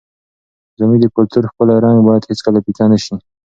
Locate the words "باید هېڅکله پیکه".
2.07-2.85